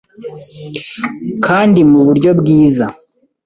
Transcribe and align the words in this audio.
kandi 1.45 1.79
mu 1.89 1.99
buryo 2.05 2.31
bwiza 2.39 2.85